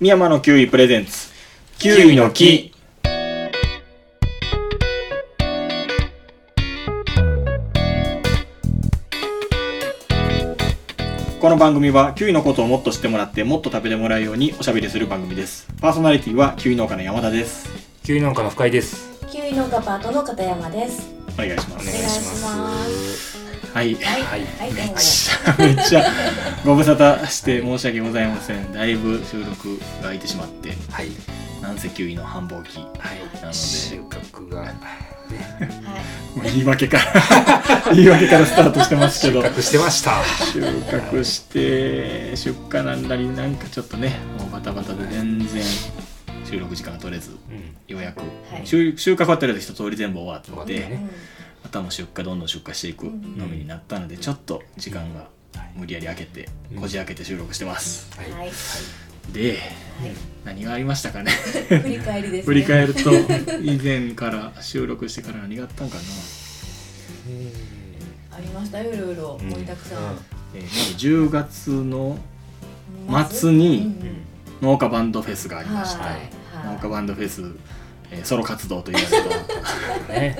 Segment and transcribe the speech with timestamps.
[0.00, 1.28] 宮山のキウイプレゼンツ
[1.78, 2.72] キウイの木
[11.38, 19.10] この番組はキウイのことをもっと知ってもらってもっと食べてもらうようにおしゃべりする番組ですパーソナリティはキウイ農家の山田ですキウイ農家の深井です。
[19.28, 21.14] キウイ農家パートの片山です。
[21.34, 22.20] お願いしますお願いし
[22.56, 23.49] ます。
[23.72, 23.94] はい。
[23.94, 24.44] はい、はい。
[24.58, 24.94] はい、どうも。
[25.58, 26.04] めっちゃ
[26.64, 28.72] ご無沙汰して申し訳ございません。
[28.72, 30.70] だいぶ収録が空いてしまって。
[30.90, 31.10] はい。
[31.62, 33.18] なんせキウイの繁忙期なのはい。
[33.46, 35.66] で収穫が、ね、は
[36.34, 39.40] い、もう言い訳から 言い訳からスタートしてますけど。
[39.42, 40.14] 収穫してました。
[40.52, 45.62] 収穫して出荷なんだりなんかちょっとねもうバタバタで全然
[46.44, 47.94] 収録時間が取れずうん。
[47.94, 48.18] ようやく、
[48.52, 48.66] はい。
[48.66, 50.50] 収収穫はとりあえず一通り全部終わって。
[50.50, 50.76] 終
[51.62, 55.28] わってねまたもう出荷どんどん出荷していくのみになったのでちょっと時間が
[55.74, 56.80] 無理やり開けてうん。
[56.80, 58.30] こじ開けて収録してます、はい。
[58.32, 58.52] はい、
[59.32, 59.58] で
[60.00, 60.12] はい、
[60.44, 61.30] 何がありましたかね？
[61.68, 62.54] 振り返りです、ね。
[62.54, 63.12] 振り返ると
[63.62, 66.02] 以前から収録してから何があったんかな、
[68.36, 70.18] ありましたよ、いろいろ、盛りだくさん。
[70.54, 72.18] えーまず10月の
[73.08, 73.40] 夏？
[73.40, 73.94] 末に
[74.62, 76.30] 農家バンドフェスがありました、はい。
[76.66, 77.42] 農家バンドフェス、
[78.12, 79.28] えーソロ活動というやつと
[80.12, 80.18] ね。
[80.18, 80.36] ね、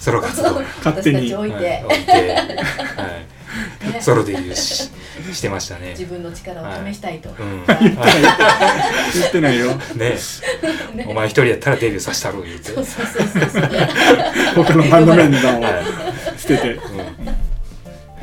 [0.00, 0.54] ソロ活動。
[0.56, 3.92] はい勝手に置いて、置いて、はい。
[3.92, 4.90] ねソロデビューし
[5.32, 5.90] してましたね。
[5.90, 7.30] 自分の力を試したいと。
[7.30, 7.64] うん。
[7.66, 7.76] 言
[9.28, 10.16] ってないよ ね。
[11.06, 12.70] お前一人やったらデビューさせたろう言うて。
[12.72, 14.64] そうそうそうそうそう。
[14.64, 15.68] 他のバンドメンバーをは
[16.38, 16.72] 捨ててい。
[16.74, 16.98] うん。
[16.98, 17.04] や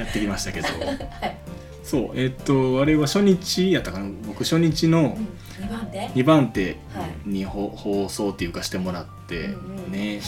[0.03, 1.37] ってきましたけどはい。
[1.83, 4.09] そうえっ、とあれは初日やったかな？
[4.25, 5.17] 僕初日の
[5.59, 7.29] 二番手？2番手はい。
[7.29, 9.49] にほ放送っていうかしてもらって、
[9.89, 10.21] ね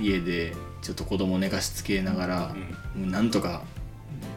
[0.00, 0.04] うん。
[0.04, 2.54] 家でちょっと子供寝かしつけながら、
[2.96, 3.62] なんとか、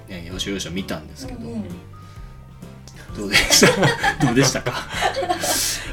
[0.07, 1.63] ね、よしよし見たんですけど、うんうん
[3.15, 3.61] どうでし
[4.19, 4.21] た？
[4.27, 4.73] どうでしたか？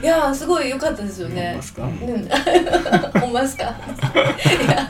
[0.03, 1.63] いやーすごい良かったですよねま。
[1.63, 1.91] すか、うん、
[3.19, 3.63] ほんまですか？
[3.65, 4.87] いや、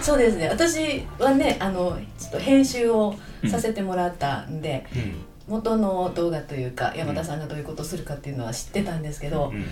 [0.00, 0.48] そうですね。
[0.48, 1.98] 私はね、あの、
[2.32, 3.14] と編集を
[3.48, 4.86] させてもらったんで。
[4.94, 5.24] うん。
[5.48, 9.50] 元の動画というか、山田さんがどういうことをするかっていうのは知ってたんですけど。
[9.52, 9.64] うん。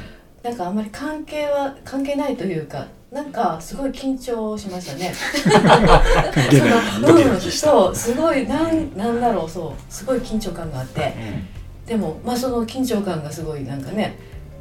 [0.43, 5.13] なんかあんまり関係は、関係ないというか、なんかすごい緊張しましたね。
[7.01, 11.15] そのドキドキしたそう、すごい、なん、なんだろう、そう、すごい緊張感があって。
[11.87, 14.17] でも、まあ、その緊張感がすごい、なんかね。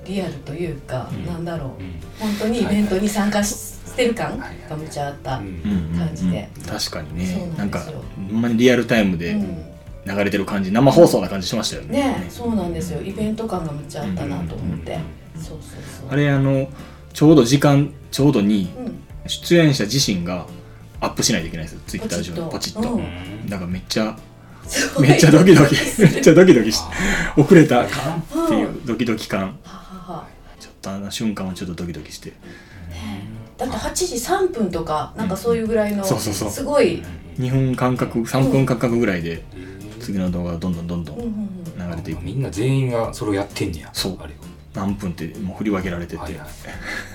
[0.06, 1.68] リアルというか、うんなんだろう。
[1.82, 2.00] うん。
[2.20, 6.50] 本当にイベントに参加ししてる感はいがむちゃあった、感じで。
[6.66, 7.52] 確かにね。
[7.58, 9.66] なんかほんまにリアルタイムでうん。
[10.06, 12.00] 流れてる感じ生放送な感じしましたよね。
[12.00, 13.02] ねそうなんですよ。
[13.02, 14.98] イベント感がむっちゃあったなと思って、
[15.36, 15.60] そうそう
[16.00, 16.10] そう。
[16.10, 16.70] あれあの
[17.14, 19.04] ちょうど時間ちょうどにうん。
[19.28, 20.48] 出演者自身が
[21.02, 21.82] アップしないといけないんですよ。
[21.86, 22.34] ツイッター上。
[22.34, 23.00] にポポチッと。
[23.50, 24.18] だからめっちゃ
[25.00, 25.76] めっちゃドキドキ。
[26.02, 26.82] めっちゃドキドキし
[27.38, 27.86] 遅れた。
[27.86, 29.60] かっていうドキドキ感。
[30.60, 32.34] ちょっとあの瞬間はちょっとドキドキして
[33.60, 36.50] だって8時3分とかなんかそういうぐらいのそうそうそう。
[36.50, 37.04] すごい、
[37.40, 42.24] 2分間隔3分間隔ぐらいでー次の動画がどんどんどんどうん流れていく。
[42.24, 43.90] みんな全員がそれをやってんねや。
[43.94, 44.18] そう。
[44.22, 44.38] あれを。
[44.74, 46.18] 何分ってもう振り分けられてて。
[46.18, 46.48] はいはい。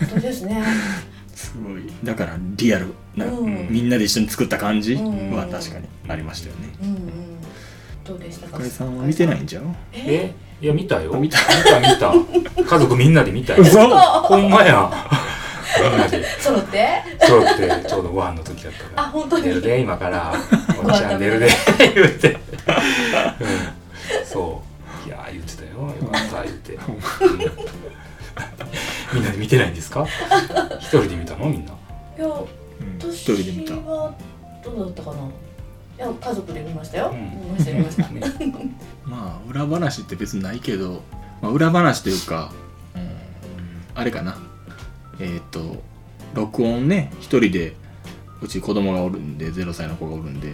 [0.01, 0.63] 本当ですね。
[1.35, 1.83] すごい。
[2.05, 3.67] だからリアルなうん。
[3.71, 5.31] みんなで一緒に作った感じうん。
[5.35, 6.69] は確かにありましたよね。
[6.83, 6.99] うんうん。
[8.05, 8.59] どうでしたか？
[8.59, 10.35] 深井さんは見てないんじゃんえ？
[10.61, 10.65] え？
[10.65, 11.15] いや見たよ。
[11.15, 11.39] あ見た。
[11.39, 12.63] 見た見た。
[12.77, 13.63] 家族みんなで見たよ。
[13.63, 13.89] 嘘。
[13.89, 14.91] ほんまや
[16.41, 17.03] 揃って？
[17.21, 19.03] 揃ってちょうどご飯の時だったから。
[19.03, 19.47] あ本当に？
[19.47, 20.35] 寝るで今から。
[20.79, 21.49] おばちゃん寝るで
[21.95, 22.35] 言うて、う
[24.23, 24.63] ん、そ
[25.05, 25.09] う。
[25.09, 25.71] いや言ってたよ。
[25.71, 26.81] よかった言って、うん。
[29.15, 30.07] みんなで見てないんですか？
[30.81, 31.47] 一人で見たの？
[31.49, 31.73] みんな。
[31.73, 34.15] いやうん一私人で見たは
[34.65, 35.17] どうだったかな。
[35.97, 37.19] いや家族で見ましたよ、うん。
[37.21, 38.39] 見ました見ました。
[38.45, 38.71] ね。
[39.05, 41.03] まあ裏話って別にないけど、
[41.41, 42.53] まあ、裏話というか、
[42.97, 43.11] うん、
[43.95, 44.37] あれかな
[45.21, 45.83] えっ、と
[46.35, 47.75] 録音ね一人で
[48.43, 50.53] うち子供がおるんで0歳の子がおるんで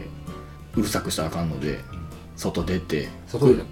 [0.76, 1.80] うるさくしたらあかんので
[2.36, 3.08] 外出て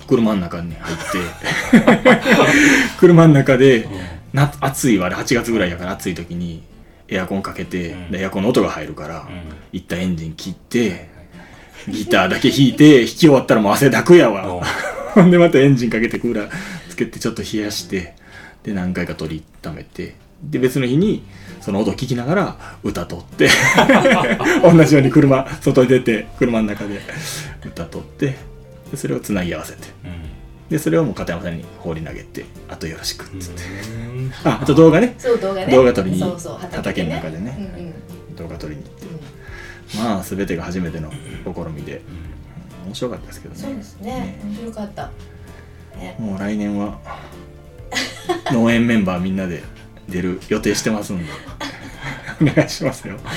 [0.06, 2.19] 車の中に入って
[2.98, 3.89] 車の中で
[4.33, 6.63] な暑いわあれ8月ぐらいやから暑い時に
[7.09, 8.10] エアコンかけて、うん。
[8.10, 9.42] でエアコンの音が入るから、うん。
[9.72, 11.09] 一旦エンジン切って
[11.89, 14.47] ギターだけ弾いて 弾き終わったらもう汗だくやわ。
[14.47, 15.22] うん。
[15.22, 16.51] ほんでまたエンジンかけてクーラー
[16.89, 18.15] つけてちょっと冷やして
[18.63, 21.25] で何回か取りためてで別の日に
[21.61, 23.49] その音を聞きながら歌取って
[24.63, 27.01] 同じように車外に出て車の中で
[27.65, 28.37] 歌取って
[28.91, 29.89] でそれをつなぎ合わせて。
[30.05, 30.29] うん。
[30.69, 34.33] でそれをもう片山さんに放り投げてあとよろしくっつって、うん。
[34.45, 35.15] ああと動画ね。
[35.19, 35.75] そう動画ね。
[35.75, 37.57] 動画撮りにそうそう畑の中でね。
[37.59, 38.37] うんうん。
[38.37, 39.07] 動画撮りに行って。
[39.97, 42.03] まあ全てが初めての試みで。
[42.87, 43.61] 面白かったですけどね。
[43.61, 44.41] そうですね。
[44.45, 45.11] 面白かった。
[45.97, 46.17] ね。
[46.19, 46.99] もう来年は
[48.53, 49.63] 農園メンバーみんなで
[50.09, 51.25] 出る予定してますんで。
[52.41, 53.16] お願いしますよ。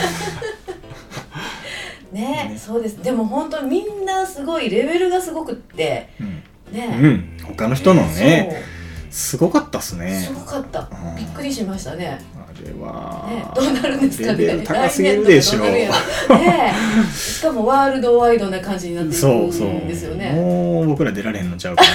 [2.12, 2.58] ねね。
[2.58, 3.02] そうです。
[3.02, 6.10] でも本当みんなすごいレベルがすごくって。
[6.20, 8.64] うん、ね、うん、他の人のね
[9.12, 10.24] すごかったっすね。
[10.26, 10.80] すごかった。
[10.80, 11.18] うん。
[11.18, 12.22] びっくりしましたね。
[12.34, 14.38] あれは、ねどうなるんですかね。
[14.38, 16.00] レベル高すぎるでしょ来年度は
[16.30, 16.38] どう。
[16.38, 16.74] なるんやろね。
[17.14, 21.90] しかもワールドワイドな感じになっていくそうそんですようねもう僕ら出られへんのちゃうかな。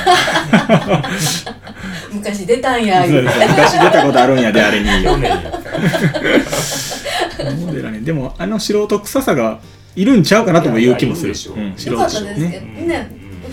[2.12, 3.02] 昔出たんや。
[3.02, 4.86] そう言うてそう昔出たことあるんやであれに。
[4.86, 5.48] 去年やった
[7.50, 8.04] もう出られん。
[8.04, 9.60] でもあの素人臭さが
[9.94, 11.32] いるんちゃうかなとも言う気もする。
[11.32, 11.96] いやいやいるでしょう。
[11.96, 12.86] ん、素よかった人ですけどね。
[12.86, 13.00] ねよ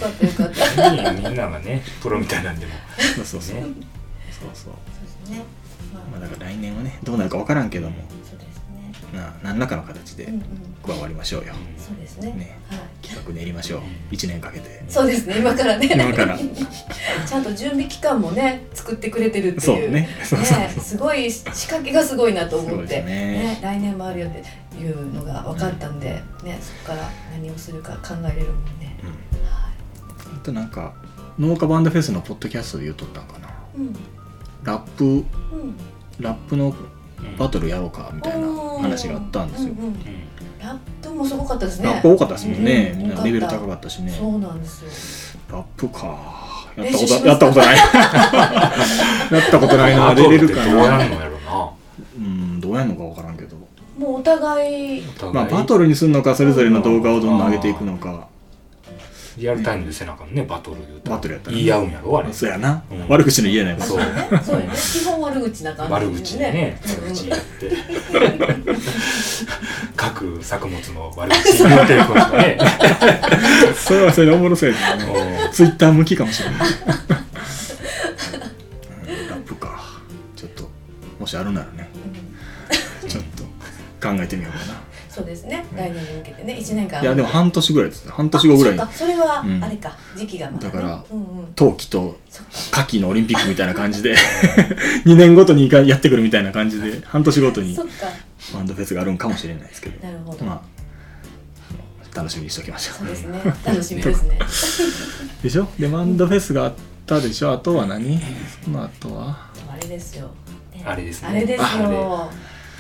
[0.04, 1.14] かったよかった。
[1.14, 2.72] みんながねプロみたいなんでも。
[3.16, 3.62] そうそうそう、ね。
[3.62, 4.74] そうそう。
[4.74, 5.44] そうですね。
[5.94, 7.96] ままああだから来年はねどうなるか分からんけども。
[8.24, 9.18] そうですね。
[9.18, 10.42] な何らかの形でうんうん。
[10.84, 11.54] 加わりましょうよ。
[11.78, 12.34] そうですね。
[12.34, 12.60] ね。
[12.70, 12.80] はい。
[13.02, 13.82] 企画練りましょう。
[14.12, 14.84] 1年かけて。
[14.90, 15.38] そうですね。
[15.40, 15.90] 今からね。
[15.94, 16.38] 今から。
[17.26, 19.62] ちゃんと準備期間もね作ってくれてるっていう。
[19.62, 20.10] そうね。
[20.24, 23.60] そうそうねすごい仕掛けがすごいなと思って、そうですね。
[23.62, 24.44] 来年もあるよって
[24.78, 28.98] いうのが分かったんで、ね、そこから何をするか考えれるもんね。
[29.04, 29.10] うん。
[29.10, 29.33] はあ
[30.44, 30.94] となんか
[31.40, 33.50] 農家バンドフェスのポッドキャストで言うとったんかな。
[33.76, 33.96] うん。
[34.64, 35.26] ラップうん。
[36.20, 36.74] ラップの
[37.38, 38.48] バトルやろうかみたいな
[38.80, 39.96] 話があったんですよ、うんうんうん。
[40.60, 41.90] ラップもすごかったですね。
[41.90, 43.00] ラップ多かったですもんね、うん。
[43.00, 44.12] みんなレベル高かったしね。
[44.12, 45.42] そうなんですよ。
[45.58, 46.54] ラップか。
[46.76, 47.78] やったことやったことない。
[47.78, 47.84] や
[49.48, 50.16] ったことないな。
[50.16, 50.56] 出れるか。
[50.56, 51.70] バトルってどうやんなのやろな。
[52.18, 53.58] うんどうやんのか分からんけど。
[53.98, 55.04] もうお互い。
[55.34, 58.28] まあバトルにするのかそれぞれの動画をどんどん上げていくのか
[59.38, 61.16] リアルタイムでせなあかんねバトル言うたら。
[61.16, 61.64] バトルやったらね。
[61.64, 62.32] 言い合うんやろあれ。
[62.32, 63.08] そうやな、うん。
[63.08, 63.88] 悪口の言えないもん。
[63.88, 64.00] そう。
[64.44, 66.82] そうよね基本悪口な感じ悪口でね。
[66.84, 66.92] うん。
[67.06, 67.72] 悪口やって。
[69.96, 72.06] 各作物の悪口言うてね。
[73.76, 76.66] それはそれでおもろそうやけどねツイッター向きかもしれない、うん。
[79.30, 80.00] ラップか。
[80.36, 80.70] ちょっと
[81.20, 81.90] もしあるならね。
[83.04, 83.10] うん。
[83.10, 83.44] ちょっと
[84.08, 85.64] 考えてみようかなそうですね。
[85.76, 86.58] 来年に向けてね。
[86.60, 87.02] 一年間。
[87.02, 88.80] いやでも半年ぐらいです半年後ぐらいに。
[88.82, 89.64] あそれはうん。
[89.64, 91.54] あれか、時期がまだ、ね、だからうんうん。
[91.56, 92.18] 冬季と
[92.72, 94.16] 夏季のオリンピックみたいな感じで
[95.06, 98.08] 2年ごとにやってくるみたいな感じで半年ごとにそっか。
[98.54, 100.08] バンドフェスがあるんかもしれないですけど。
[100.08, 100.74] なるほど、まあ
[102.16, 103.42] 楽しみにしておきましょそうですね。
[103.66, 104.38] 楽しみですね。
[105.40, 105.68] う でしょ？
[105.80, 106.74] でバンドフェスがあっ
[107.08, 107.54] たでしょ？
[107.54, 108.20] あとは何？
[108.64, 109.50] その後は？
[109.72, 110.28] あれですよ、
[110.76, 111.28] ねあれですね。
[111.30, 112.30] あれですあよ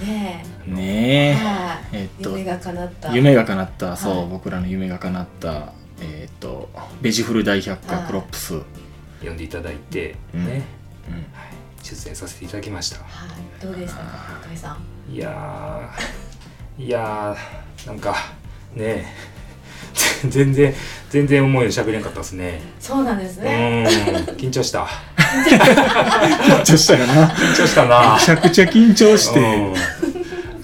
[0.01, 1.29] ねねえ。
[1.29, 3.13] えはい、えっと夢が叶った。
[3.15, 6.69] 夢が叶ったそう、はい僕らの夢が叶ったえっ、と
[7.01, 8.07] ベジフル大百科はい。
[8.07, 8.63] クロップス、うん
[9.23, 10.45] 呼んでいただいてうん。
[10.45, 10.63] ね。
[11.81, 12.97] 出演させていただきました。
[12.97, 13.65] はい。
[13.65, 13.99] どうでした？
[14.03, 15.13] か向井さん。
[15.13, 16.83] いやー。
[16.85, 18.15] いやーなんか
[18.75, 19.05] ねえ
[20.29, 20.73] 全然
[21.09, 22.61] 全然思いで喋れんかったですね。
[22.79, 23.85] そうなんですうね、
[24.37, 24.87] 緊張した。
[25.17, 27.27] 緊張したよな。
[27.27, 28.15] 緊張したな。
[28.15, 29.33] めちゃくちゃ緊張しうん。
[29.33, 29.79] て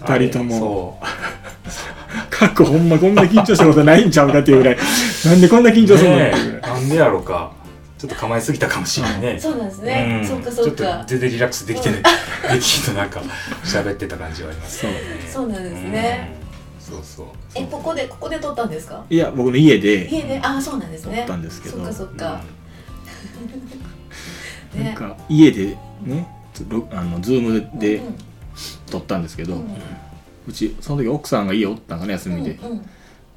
[0.08, 0.60] 二人とも。
[0.60, 2.30] そう。
[2.30, 4.78] 過去ほんまこんな緊張したことないんちゃうかっていうぐらい。
[5.26, 6.18] なんでこんな緊張するの
[6.62, 7.52] なんでやろうか。
[8.00, 9.38] ちょっと構えすぎたかもしれないね。
[9.42, 10.28] そうなんですね、うん。
[10.28, 12.02] そっかそっちょっかと全然リラックスできてない。
[12.54, 13.22] できとなんか
[13.66, 14.92] 喋ってた感じはありますそう。
[15.32, 16.39] そうなんですね、うん
[16.90, 17.28] そうそう。
[17.56, 19.04] えここでここで撮ったんですか？
[19.10, 20.08] いや僕の家で。
[20.10, 20.40] 家で？
[20.44, 21.18] あそうなんですね。
[21.18, 21.78] 撮ったんですけど。
[21.78, 22.42] そっかそっか、
[24.76, 24.84] ね。
[24.84, 26.28] なんか家でね
[26.68, 28.16] ろあのズームでうん
[28.90, 29.62] 撮ったんですけど、うう
[30.50, 32.82] んちその時奥さんが家おったんかな休みで、うんうん。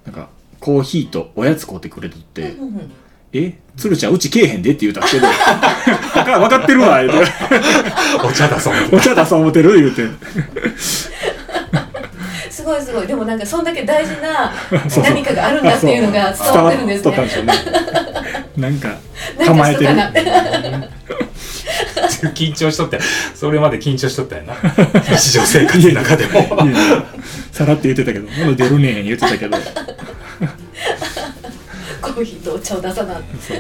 [0.05, 0.29] なんか
[0.59, 2.93] コーヒーとおやつ買うてくれとってうんうん
[3.35, 5.27] 「え鶴ちゃんうちけえへんで」って言うたけど
[6.15, 7.01] 「分かってるわ」
[8.25, 10.03] お茶出そう「お茶出そう思ってる」言うて
[12.63, 13.07] すごいすごい。
[13.09, 14.53] でもなんかそんだけ大事な
[14.89, 17.03] そう何かがあるんだっていうのが伝わってるんですね。
[17.03, 17.55] 伝わっとったんですよね。
[18.57, 18.97] なんか
[19.45, 19.91] 構えてる。
[22.35, 23.03] 緊張しとったよ。
[23.35, 24.55] それまで緊張しとったよな。
[25.17, 26.69] 日常生活の中でも。
[27.51, 29.59] さらって言ってたけど「まだ出るねん」言ってたけど。
[32.01, 33.15] コーヒーとお茶を出さな。
[33.15, 33.59] いそう。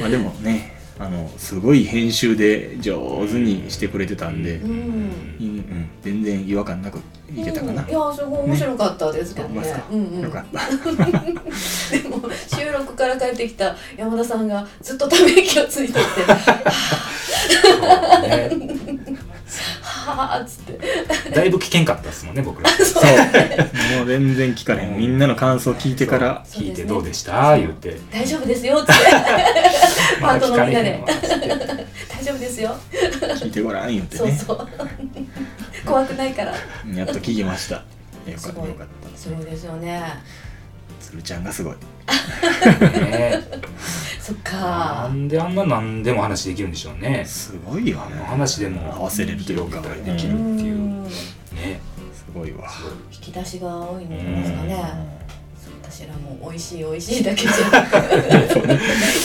[0.00, 4.70] まあでもねあのすごい編集で上手にしてくれてたんで、うん。
[4.70, 4.76] うん
[5.40, 7.00] うん、全然違和感なく
[7.34, 7.88] いけたかな、うん。
[7.88, 9.54] いやすごい面白かったですけどね。
[9.54, 10.20] ほんまですか、うんうん。
[10.22, 10.58] よかった。
[11.96, 16.22] でも収録から帰ってきた山田さんがずっとため息をついてって
[17.86, 18.50] 「はね
[20.06, 20.78] あ」っつって。
[21.30, 22.68] だいぶ危険かったですもんね僕ら。
[22.84, 23.04] そう。
[23.96, 24.98] もう全然聞かれへん。
[24.98, 27.56] みんなの感想聞いてから聞いてどうでした？
[27.56, 28.92] 言って「大丈夫ですよ」っつって
[30.20, 31.00] パートのみんなで。
[31.06, 31.56] まだ聞かれへんわ
[32.12, 34.38] 「大丈夫ですよ」聞いてごらん言ってね。
[34.46, 34.68] そうそう
[35.92, 36.52] 怖くないから。
[36.94, 37.76] やっと聞きました。
[37.76, 37.82] よ
[38.40, 38.66] かった。
[38.66, 39.18] よかった。
[39.18, 40.02] すごいですよね。
[40.98, 41.74] 鶴ちゃんがすごい。
[41.74, 43.40] ね
[44.18, 47.22] そっなかんであんな何でも話できるんでしょうね。
[47.26, 49.80] すごいよあのね話でも合わせれるというか。
[49.80, 50.76] できるっていう。
[50.76, 51.04] うん。
[51.04, 51.10] ね。
[52.14, 52.66] すごいわ。
[53.12, 54.08] 引き出しが多いん。
[54.08, 55.21] ですかね
[55.92, 57.96] うん私らも美味しい美味しいだけじゃなく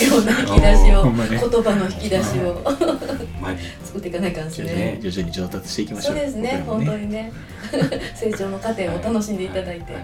[0.03, 2.61] いろん な引き出しをね言葉の引き出しを
[3.85, 7.31] 作っていかないかんですねね徐々に上達していきましょそううですね僕らも本当にね。
[8.15, 9.99] 成長の過程を楽しんでいただいて、は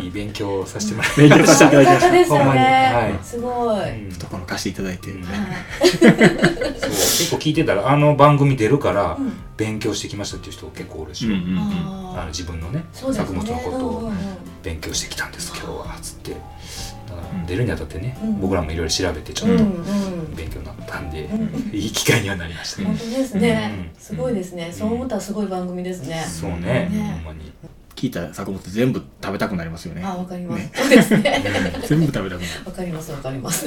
[0.00, 2.06] いいい勉強をさせてもらい勉強させていただきました。
[2.06, 3.90] よかったですごい、はい。
[3.90, 4.10] うん。
[4.10, 5.22] 懐貸していただいて、うん。
[5.24, 5.34] はい。
[5.82, 9.32] そう結構聞いてたらあの番組出るからうん。
[9.56, 12.18] 勉強してきましたっていう人結構おるし、うんうんうん。
[12.18, 13.26] あの自分のねそうですね。
[13.26, 13.98] 作物のことを。
[13.98, 14.14] うんうんうん
[14.62, 16.36] 勉強してきたんです今日はつって。
[17.46, 18.40] 出るにあたってね、うん。
[18.40, 19.64] 僕らもいろいろ調べてちょっと
[20.36, 22.86] 勉強になったんで、うんいい機会にはなりましたね。
[22.86, 24.00] 本、当ですね、うん。
[24.00, 27.20] すごいですね、そう思ったらすごい番組ですね、そうねね。
[27.24, 27.52] ほんまに。
[27.94, 30.02] 聞いた作物全部食べたくなりますよね。
[30.04, 30.72] あわかります、ね。
[30.74, 31.44] そうですね。
[31.86, 32.40] 全部食べたくなる。
[32.64, 33.66] わかりますわかります。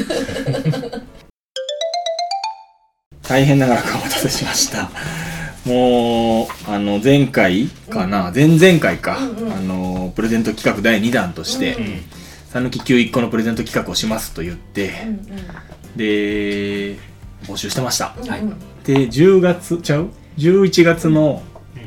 [3.21, 4.89] 大変長らくお待たせしました
[5.65, 9.53] もうあの前回かな、前々回か、うんうん。
[9.53, 12.01] あのプレゼント企画第2弾としてうん
[12.49, 15.27] 「さぬき9 1個のプレゼント企画をします」と言って、うん
[15.95, 16.97] で
[17.43, 18.15] 募集してました。
[18.19, 18.41] うんはい。
[18.41, 21.41] うんで10月ちゃう？11月の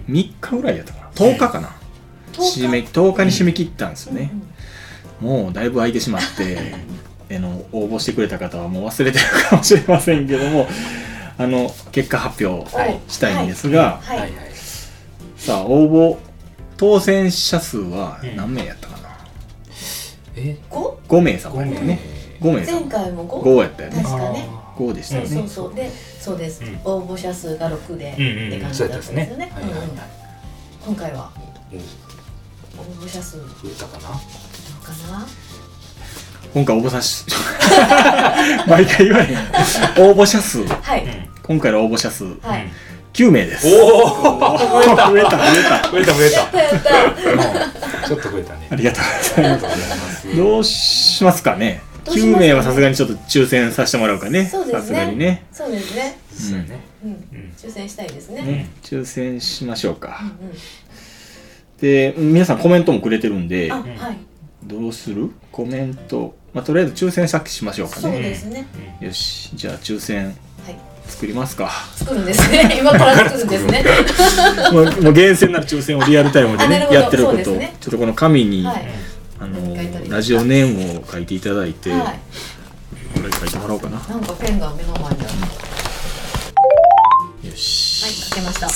[0.08, 1.10] 3日ぐらいやったかな。
[1.14, 1.76] 10日かな、
[2.32, 4.30] 10締め10日に締め切ったんですよね、
[5.22, 5.42] うんうん。
[5.44, 6.74] もうだいぶ空いてしまって
[7.36, 10.68] あの応募してくれた方はもう忘れてるかもしれませんけども
[11.38, 14.30] あの結果発表はいしたいんですが、はい、はい。
[14.34, 14.46] はい
[15.36, 16.18] さあ応募
[16.76, 19.08] 当選者数は何名やったかな、
[20.34, 20.56] え？
[20.68, 22.00] 五？5名様やったね
[22.40, 22.52] 5名。
[22.54, 22.88] 前様。
[22.88, 24.02] 回も五？5やったよね。
[24.02, 24.48] 確かね。
[24.76, 25.28] 5でしたよね。
[25.28, 25.74] そうそうそう。
[25.74, 25.90] で
[26.20, 26.80] そうです、うん。
[26.84, 29.98] 応募者数が六で、うんうんって感じだやったたんですよね、はいはいはいうんうん。
[30.86, 31.30] 今回は
[31.72, 31.78] うん。
[31.78, 31.82] 応
[33.04, 33.36] 募者数。
[33.38, 34.08] ど増えたかな？
[34.08, 34.12] う
[34.82, 35.26] かな？
[36.54, 37.24] 今回応募者数
[38.68, 39.36] 毎回言わへん。
[40.10, 40.66] 応募者数。
[40.66, 42.68] はい、うん今回の応募者数はい、
[43.12, 43.66] 9名です。
[43.68, 45.90] おお増えた増えた。
[45.90, 46.38] 増えた増えた。
[46.38, 46.82] やったやっ
[48.02, 48.08] た。
[48.08, 48.68] ちょっと増えたね。
[48.70, 49.02] ありがとう
[49.36, 49.58] ございま
[50.10, 50.36] す。
[50.36, 51.82] どうしますかね。
[52.04, 54.46] どうしますかね9名はさすがにちょっと抽選させてもらうかね。
[54.46, 54.80] そうですね。
[54.80, 55.44] さすがにね。
[55.52, 56.18] そうですね。
[56.30, 56.80] そうやね。
[57.04, 57.10] うん。
[57.10, 57.52] うん。
[57.56, 58.70] 抽選したいですね、ね。
[58.82, 60.56] 抽選しましょうか、うんうん。
[61.80, 63.72] で皆さんコメントもくれてるんで
[64.62, 65.30] どうする？
[65.50, 66.34] コメント。
[66.54, 68.66] まあとりあえず抽選さっきしましょうかそうねですね、
[69.00, 69.56] よし。
[69.56, 70.36] じゃあ抽選はい
[71.08, 71.70] 作りますか。
[71.96, 72.76] 作るんですね。
[72.80, 73.84] 今から作るんですね。
[74.72, 77.76] もうもう厳選なる抽選をリアルタイムでねやってることね。
[77.80, 78.88] ちょっとこの紙に、はい。
[79.38, 79.76] あの
[80.08, 82.00] ラジオネームを書いていただいて、はい。
[83.14, 83.98] これ書いてもらおうかな。
[84.08, 85.10] なんかペンが目の前にあ
[87.44, 87.48] る。
[87.50, 88.04] よし。
[88.04, 88.66] はい書けました。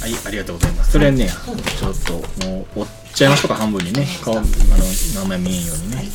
[0.00, 0.92] はい、ありがとうございます。
[0.92, 1.56] それね、うん。
[1.58, 4.06] ちょっともう折っちゃいましょうか、半分にね。
[4.22, 6.08] 顔、あの、名前見えんようにね。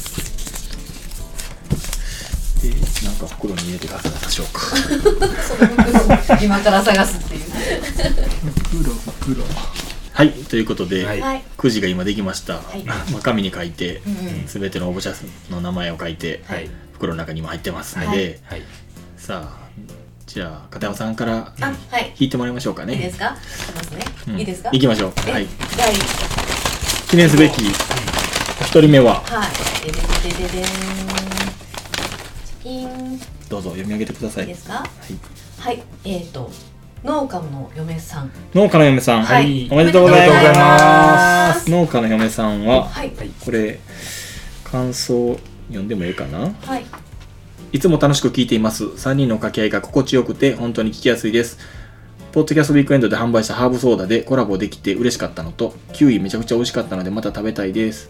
[2.63, 2.69] で、
[3.05, 4.61] なんか袋に入れてからましょうか。
[6.41, 7.41] 今から探すっていう。
[8.81, 9.43] 袋、袋。
[10.13, 11.21] はい、ということで、はい。
[11.21, 11.43] はい。
[11.57, 12.53] くじが今できました。
[12.75, 12.83] い。
[12.85, 14.47] まあ、紙に書いてう、んうん。
[14.47, 15.13] すべての応募者
[15.49, 16.69] の名前を書いて、はい。
[16.93, 18.59] 袋の中にも入ってますので、はい。
[18.59, 18.67] はい。
[19.17, 19.57] さあ、
[20.25, 22.13] じゃあ、片山さんからあはい。
[22.17, 22.93] 引いてもらいましょうかね。
[22.93, 23.35] いいですか？
[23.75, 24.39] ますね、うん。
[24.39, 24.69] いいですか？
[24.71, 25.13] 行きましょう。
[25.27, 25.47] えはい。
[25.77, 25.93] 第
[27.09, 29.51] 記念すべき一人目は、はい。
[29.85, 29.91] で
[30.31, 31.42] でででで
[33.49, 34.43] どうぞ読み上げてください。
[34.45, 34.73] いいですか？
[34.73, 34.87] はい。
[35.59, 35.83] はい。
[36.05, 36.49] えっ、ー、と
[37.03, 38.31] 農家の嫁さん。
[38.53, 39.67] 農家の嫁さん、はい。
[39.69, 40.33] おめでとうございま。
[40.55, 41.69] ます。
[41.69, 43.13] 農家の嫁さんは、はい。
[43.15, 43.79] はいこれ、
[44.63, 46.53] 感想読んでもいいかな？
[46.61, 46.85] はい。
[47.73, 48.85] いつも楽しく聞いています。
[48.85, 51.57] 3人の掛け合いが心地よくて、本当に聞きやすいです。
[52.31, 58.09] ポッドキャストウィークエンドで販売したハーブソーダでコラボできて嬉しかったのと、キウイめちゃくちゃ美味しかったのでまた食べたいです。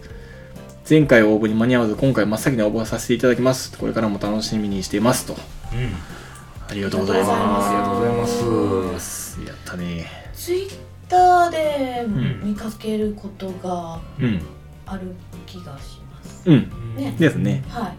[0.87, 3.77] 前回応募に間に合わず、今回真っ先に応募させていただきます。
[3.77, 5.25] これからも楽しみにしています。
[5.25, 5.33] と。
[5.33, 5.93] うん
[6.69, 7.31] ありがとうございます。
[7.31, 10.07] ありがとうございますやったね。
[10.33, 14.41] ツイッターでん見かけることがうん。
[14.85, 16.95] ある気がします、うん。
[16.97, 17.63] ねですね。
[17.69, 17.93] はい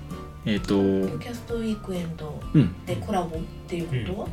[0.47, 2.85] えっ、と、ポッドキャストウィークエンドうん。
[2.85, 4.27] でコラボっていうことは、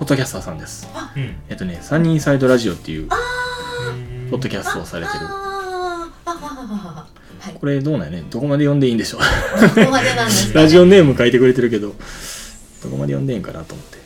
[0.00, 0.88] ポッドキャスターさんです。
[1.16, 3.16] うんえっとね、サニーサイドラジオっていうあ
[4.28, 5.20] ポッドキャストをされてる。
[7.42, 7.54] はい。
[7.54, 8.24] これどうなんやね？
[8.30, 9.20] どこまで読んでいいんでしょう？
[9.74, 11.94] どこまでなんですか、ね、ラジオネーム書いてくれてるけど、ど
[12.88, 13.98] こまで読んでいいんかなと思って。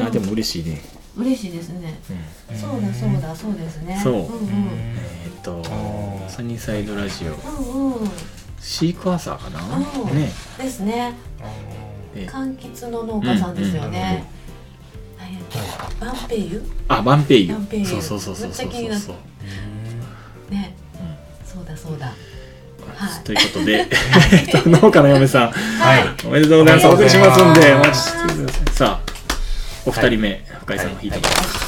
[0.00, 0.80] あ、でも嬉しいね。
[1.16, 1.98] 嬉しいですね。
[2.48, 2.56] うん。
[2.56, 4.00] そうだそうだそうですね。
[4.00, 4.14] そう。
[4.14, 4.28] うんうん。
[4.28, 5.60] えっと
[6.28, 8.08] サニーサイドラジオ、うんうん。
[8.60, 9.60] シークワーサーかな？
[9.60, 10.16] うん。
[10.16, 10.30] ね。
[10.56, 11.14] ですね。
[12.14, 14.24] え柑橘の農家さんですよね、はい
[15.98, 16.62] バンペイユ？
[16.88, 17.54] あ、バンペイユ。
[17.54, 17.80] バンペイ。
[17.80, 17.86] ユ。
[17.86, 19.14] そうそうそうそうそうめっちゃ気になっそう。
[20.52, 20.76] ね。
[20.94, 22.12] うんそうだそうだ
[23.06, 23.24] はい。
[23.24, 23.88] ということで、
[24.32, 26.26] えっと農家の嫁さん、はい。
[26.26, 26.86] おめでとうございます。
[26.88, 27.42] お送りします。
[27.42, 28.16] んで、おありがとうございます。
[28.16, 28.74] 待ちしてください。
[28.74, 29.12] さあ、
[29.86, 31.66] お二人目、深井さんの引いてもらいます。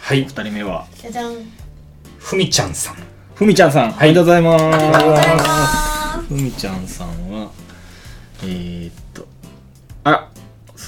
[0.00, 0.22] はい。
[0.22, 1.34] お二人目は、じゃじゃん。
[2.18, 2.96] ふみちゃんさん。
[3.34, 4.64] ふみちゃんさん、おめでとうございます。
[4.64, 5.42] ありがとうございま
[6.12, 6.20] す。
[6.28, 7.50] ふみちゃんさんは、
[8.44, 8.94] えー、っ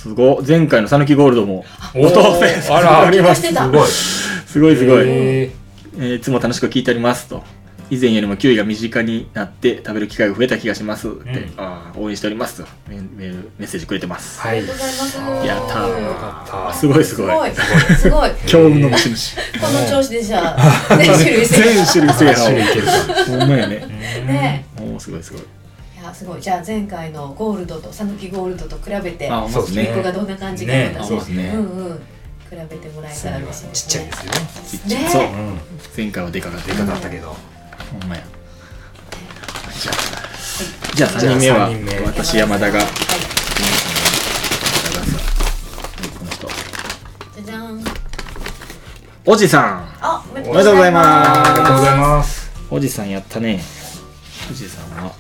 [0.05, 0.47] すごい。
[0.47, 3.41] 前回のさぬきゴールドも、お当選あらあります。
[3.41, 3.65] してた。
[3.65, 3.89] すごい。
[3.89, 5.09] すごいすごい。
[5.09, 7.43] へえーいつも楽しく聞いておりますと。
[7.89, 11.09] 以前よりもキウイが身近になって食べる機会が増えた気がします。
[11.09, 12.69] って、んあー応援しておりますと。
[12.89, 14.59] メメールメッセージくれてます、ーはい。
[14.59, 15.47] ありがとうございます。
[15.47, 15.89] やったー。
[15.89, 16.75] よかった。
[16.75, 17.51] すごいすごい。
[17.55, 17.97] すごい。
[17.97, 18.31] すごい。
[18.47, 19.37] 強運の持ち主。
[19.37, 22.93] この調子でじゃあ全種類全種類制覇種類いけるか。
[22.93, 23.77] をほんまやね。
[24.27, 24.67] ね。
[24.79, 25.43] おおすごいすごい
[25.95, 26.41] いやすごい。
[26.41, 30.73] じゃあ前回のゴールドとさぬきゴールドと比べてあそうですここがどんな感じか
[31.05, 31.53] そうですね。
[31.55, 31.61] うん
[31.91, 32.03] うん。
[32.51, 34.33] 比べてもらえたら嬉しいですちっちゃいねですよ
[34.67, 35.09] ちっちゃい、ね。
[35.09, 35.23] そう。
[35.23, 35.59] うん。
[35.97, 37.37] 前回はでかかったでかかったけどほ
[38.07, 38.23] んまや。
[39.81, 39.95] じゃあ。
[40.95, 41.71] じゃあ3人目は
[42.07, 42.79] 私山田が。
[42.79, 42.87] はい。
[46.19, 46.49] この人。
[47.35, 47.85] じゃじゃん。
[49.27, 49.89] おじさん。
[50.01, 51.09] あおめでおめでとうございます。
[51.09, 52.51] ありがとうございます。
[52.71, 53.61] おじさんやったね。
[54.51, 55.13] おじさんは、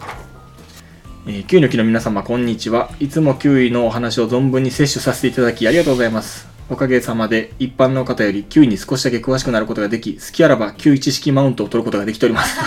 [1.26, 2.90] えー、キウイの木の皆様、こんにちは。
[3.00, 6.46] いつもキウイのお話を存分に摂取させていただき、ありがとうございます。
[6.68, 12.60] おかげさまで、一般の方よりキウイに少しだけ詳しくなることができ、好きあらばキウイ知識マウントを取ることができております。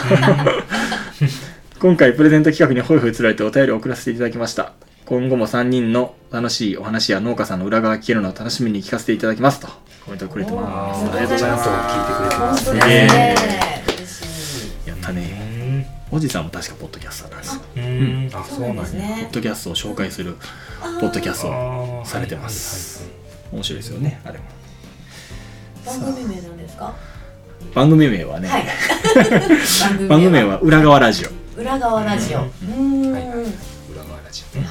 [1.80, 4.74] 今回、プレゼント企画にホイホイつられてお便りを送らせていただきました。
[5.06, 9.68] 今後も3人の楽しいお話や農家さんの裏側が聞けるのを楽しみに聞かせていただきますと
[10.04, 11.06] コメントをくれてます。
[11.06, 11.70] ありがとうございます。
[11.70, 15.48] 聞いてくれてますねですね嬉しいやったね。
[16.18, 18.40] おじさんも確かポッドキャスターなんですよ。
[18.40, 18.44] あ。
[18.44, 20.36] そそううなんですなんやポッねドキャストを紹介する
[21.00, 23.08] ポッドキャストをされてます。
[23.52, 24.46] 面白いですよねあれも。
[25.86, 26.96] 番組名なんですか？
[27.76, 28.66] 番組名はね、はい。
[30.10, 30.58] 番組名は？
[30.60, 31.60] 裏側ラジオ。
[31.62, 32.40] 裏側ラジオ。
[32.42, 33.12] うーん。
[33.14, 33.32] はいはい。
[33.32, 33.46] 裏側
[34.26, 34.68] ラジオね。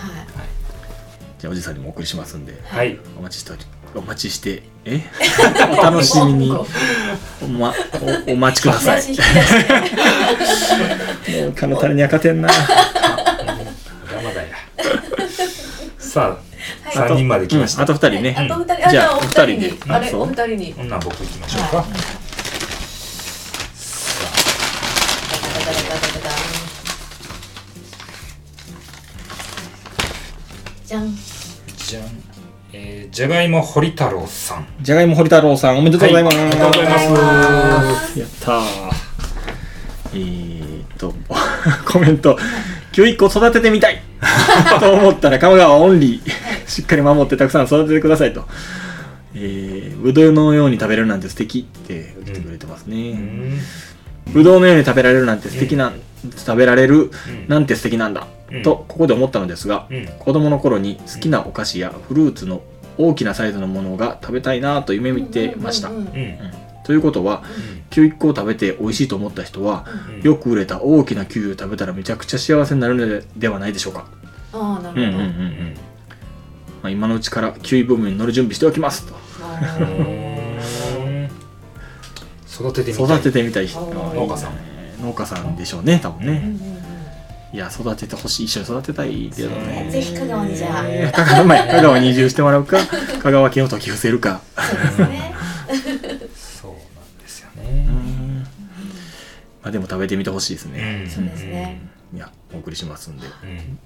[1.38, 2.99] じゃあおじさんにもお送りしますんではい。
[3.18, 3.62] お待ちしており
[3.96, 5.00] お待ちしてえ？
[5.78, 6.52] お楽しみに。
[6.52, 6.66] お,、
[7.48, 7.74] ま、
[8.26, 9.02] おお待ちください。
[11.42, 12.48] もう彼のには勝てんな。
[12.48, 12.64] まだ
[14.22, 14.48] まだや。
[15.98, 16.46] さあ
[16.98, 17.09] はい。
[17.09, 17.82] 三人まで来ました。
[17.82, 18.87] うんあと二人ね、あと二人。
[18.87, 19.56] あじゃあお二人で。
[19.56, 20.72] にあれお二人に。
[20.72, 21.85] ほんなら僕行きましょうか
[33.16, 34.66] じゃがいも堀太郎さん。
[34.83, 38.18] じゃがいも堀太郎さんおめでとうございます、はいありがとうございます。
[38.20, 38.64] やったー。
[40.12, 41.14] えーっと
[41.90, 42.38] コメント
[42.92, 44.02] 「キウイっ子育ててみたい!
[44.81, 46.31] 」と思ったら鎌川オンリー。
[46.68, 48.44] しっかり守ってたくさん育ててくださいと。
[49.35, 53.59] えー、ぶどうのように食べれるなんて素敵って言ってくれてますうね、ん。
[54.31, 55.94] ぶどうのように食べられるなんて素敵なん、
[56.37, 57.11] 食べられるうん。
[57.48, 58.62] なんて素敵なんだ、うん。
[58.62, 60.07] とここで思ったのですが、うん。
[60.18, 62.61] 子供の頃に好きなお菓子やフルーツの
[62.98, 65.90] 大きなサイズのものが食べたいなと夢見てました、
[66.85, 67.42] ということは
[67.90, 70.22] キウイっ子を食べて美味しいと思った人は、うん。
[70.22, 74.06] よく売れた大きなキウイを食べたらめちゃくちゃ幸せになるのでではないでしょうか、
[74.52, 75.28] ああなうんうんうんうるほどん。
[76.82, 79.14] まあ、今のうちからキウイブームに乗る準備しておきますと。
[82.48, 83.16] 育ててみたい。
[83.16, 83.80] 育ててみたい人。
[83.80, 84.14] あー。
[84.14, 84.52] 農家さん。
[84.52, 86.76] えー農家さんでしょうね多分ね、うんうんうん
[87.52, 89.88] いや育ててほしい一緒に育てたいけどね。
[89.90, 90.85] ぜひ香川にじゃあ。
[90.87, 92.78] えー香川まあ香川に移住してもらうか。
[93.22, 94.40] 香川県を解き伏せるか。
[94.56, 95.35] そうですね。
[96.35, 98.38] そうなんですようねん。
[99.62, 101.80] まあでも食べてみてほしいですうね、んそうですね。
[102.14, 103.26] いやお送りしますんで。
[103.26, 103.78] うん。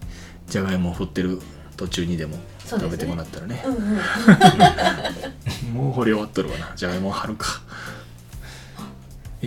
[0.48, 1.40] じゃがいもを振ってる
[1.76, 3.62] 途中にでも食べてもらったらね。
[3.66, 4.00] うんうん。
[5.74, 6.72] もう掘り終わっとるわな。
[6.74, 7.60] じゃがいも春か。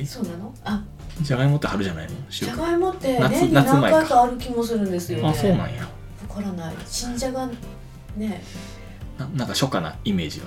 [0.06, 0.54] そうなの？
[0.64, 0.82] あ
[1.22, 2.12] じゃがいもって春じゃないの？
[2.30, 4.24] じゃがいもって夏年に何回か。
[4.24, 5.30] ある気もするんですよね。
[5.30, 5.82] あそうなんや。
[6.30, 6.76] わからない。
[6.88, 7.48] 新じゃが
[8.18, 8.42] ね。
[9.18, 10.46] ななんか初夏なイメージが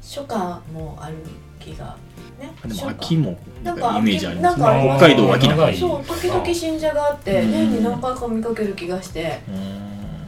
[0.00, 0.36] 初夏
[0.72, 1.16] もある
[1.58, 1.96] 気が。
[2.40, 4.96] ねあでも秋もなんかイメージありますね。
[4.98, 7.50] 北海道は秋な長いそう時々新じゃがあってうん。
[7.52, 9.20] 年に何回か見かける気がして。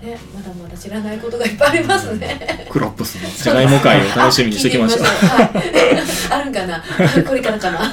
[0.03, 2.69] ねまだまだ知らないことがいっぱいありますね。
[2.71, 5.05] クロップスのじゃがいも会を楽しみにしておきましょう。
[5.05, 5.09] あ
[5.53, 6.33] 聞いてみましょう。
[6.33, 6.41] はい。
[6.41, 6.83] あるんかな？
[7.27, 7.93] これからかな？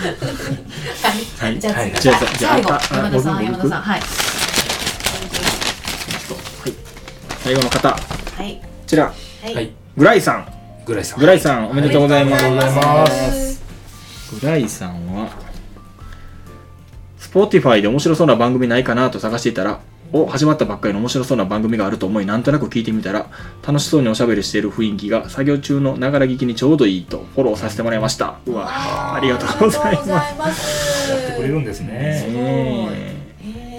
[0.00, 1.60] はい、はい。
[1.60, 3.82] じゃあじゃあ最後あ山田さん僕山田さん。
[3.82, 4.00] はい。
[4.00, 4.10] はい。
[7.40, 7.90] 最後の方。
[7.90, 7.96] こ
[8.36, 8.62] はい。
[8.86, 9.04] ちら。
[9.04, 9.12] は
[9.50, 9.70] い、はい。
[9.96, 10.46] グライさん。
[10.86, 11.20] ぐらいさん。
[11.20, 12.44] グライさんおめでとうございます。
[12.44, 13.62] ありがとうございます。
[14.40, 15.28] グライさんは
[17.18, 19.80] Spotify で面白そうな番組ないかなと探していたら
[20.12, 23.30] お始まったばっかりの面白そうな番組があると思いなんとなく聞いてみたら
[23.66, 28.38] 楽しそうにおしゃべりしている雰囲気が作業中のながら聞きにちょうどいいとフォローさせてもらいました。
[28.46, 29.14] うわあー。
[29.14, 31.10] ありがとうございます。
[31.10, 33.20] やってくれるんですね。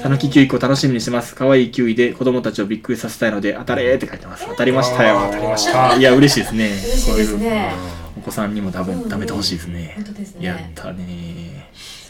[0.01, 1.35] たぬきキウイ個楽しみにしてます。
[1.35, 5.19] 可愛いキウイで子供たちをびっくりさせたいので当たれーって書いてます当たりましたよ。
[5.27, 5.95] 当たりました。
[5.95, 6.69] いや嬉しいですね。
[6.69, 7.73] 嬉しいですね。
[8.17, 9.93] お子さんにも食べうんうん食べてほしいですね。
[9.95, 10.45] 本当ですね。
[10.45, 11.50] やったね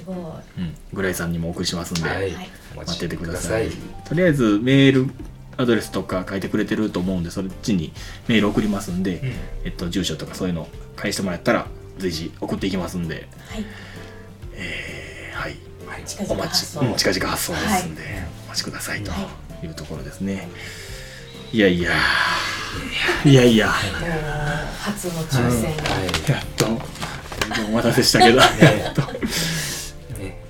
[0.04, 0.16] すごい。
[0.16, 0.76] うん。
[0.94, 2.32] グライさんにもお送りしますんで、はい。
[2.76, 3.70] 待っててください。
[4.08, 5.12] とりあえずメール
[5.58, 7.92] アドレスとか書いてくれてると思うんでそっちに
[8.28, 9.34] メール送りますんで、うん。
[9.66, 13.66] えっと、住所とかそういうの返してもらったら随時送っていきますんで、はい。
[14.56, 15.58] えーはい。
[16.06, 16.80] 近お待ち、々発送。
[16.82, 18.02] うん、近々発送ですんで、
[18.46, 19.12] お待ちくださいと
[19.64, 19.68] い。
[19.68, 20.50] うところですね、
[21.52, 21.92] い、やいや。
[23.26, 23.70] いやいや。
[24.80, 26.32] 初の抽選が、はい。
[26.32, 26.66] やっと
[27.68, 28.38] お待たせしたけど。
[28.38, 28.46] や
[28.92, 29.02] っと。
[29.02, 29.20] ね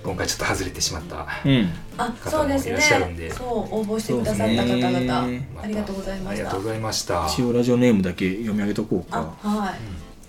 [0.03, 1.69] 今回ちょっと外れてしまったうん。
[1.97, 3.29] あそうです方もいらっしゃるんで。
[3.29, 5.23] ねそう応募してくださった方々、
[5.63, 6.29] ありがとうございました。
[6.31, 7.27] ありがとうございました。
[7.27, 9.73] 一応ラジオネームだけ読み上げとこうあかはい。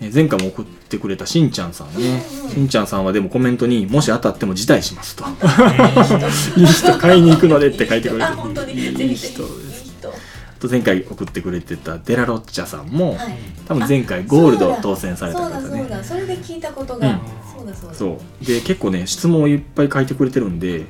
[0.01, 5.23] え前回も送ってくれたしんちゃんさんね、うんうんしんちゃんさんはでもコメントにもし当たっても辞退しますと。
[5.23, 5.27] い
[6.61, 6.97] いい人。
[6.97, 8.73] 買いに行くのでって書いてくれてあ本当に。
[8.73, 9.43] いい人
[10.63, 13.37] と前回送ってくれてたデラロッチャさんも、はい。
[13.67, 16.03] 多分前回ゴールド当選されたそうだそう方ねだ。
[16.03, 17.19] それで聞いたことが、うん。
[17.57, 17.95] そうだそうだ。
[17.95, 18.45] そう。
[18.45, 20.87] で結構ね質問をいっぱい書いてくれてるんで、うん。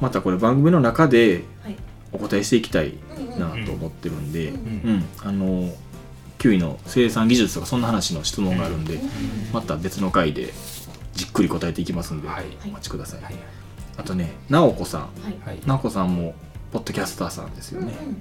[0.00, 1.76] またこれ番組の中ではい。
[2.12, 2.94] お答えしていきたい
[3.38, 5.74] なと思ってるんで、うんうんあの
[6.38, 9.00] キウイの生産技術とかそんな話の質問があるんで、うん
[9.52, 10.52] また別の回で
[11.14, 12.44] じっくり答えていきますんで、はい。
[12.66, 13.34] お待ちください、はい。
[13.96, 15.00] あとね直子さん。
[15.00, 15.48] はい。
[15.48, 15.60] はい。
[15.64, 16.34] 直子さんも
[16.72, 18.18] ポッドキャスターさんですよね、うんね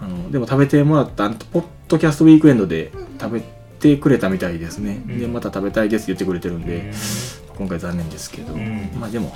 [0.00, 3.42] あのでも食べてもらったポッドキャストウィークエンドで食べ
[3.80, 5.18] てくれたみたいですね、うん。
[5.18, 7.56] でまた食べたいです言ってくれてるんで、うん。
[7.56, 8.90] 今回残念ですけど、ん。
[8.98, 9.30] まあでも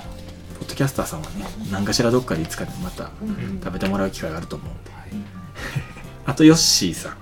[0.59, 3.09] ポッドキャスターさんはね何かしらどっかでいつかまた
[3.63, 4.91] 食べてもらう機会があると思うんで。
[4.91, 5.09] はい。
[6.25, 7.11] あとヨッシーさん。
[7.11, 7.19] はい。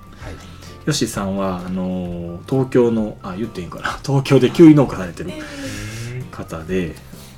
[0.86, 3.99] ヨッシーさんはあのー東京のあ言っていいんかな。
[4.04, 5.32] 東京でキウイ農家されてる
[6.32, 6.95] 方で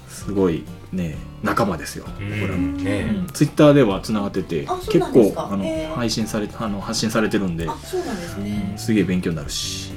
[0.08, 2.06] すごいね仲間ですよ。
[2.06, 8.74] 僕らの、ねツイッターではつながってて結構あの配信されあの発信されてるんであそうなんですね。
[8.78, 9.92] すげえ勉強になるし